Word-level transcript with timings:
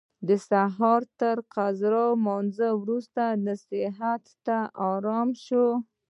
د 0.27 0.29
سهار 0.49 1.01
تر 1.19 1.37
فرض 1.53 1.79
لمانځه 1.95 2.69
وروسته 2.81 3.23
نصیحت 3.47 4.23
ته 4.45 4.57
اړم 4.91 5.29
شو. 5.45 5.67